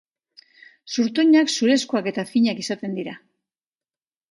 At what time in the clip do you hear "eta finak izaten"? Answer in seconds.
2.13-2.99